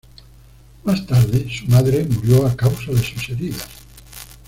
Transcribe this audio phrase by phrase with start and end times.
[0.83, 3.67] Más tarde su madre murió a causa de sus heridas.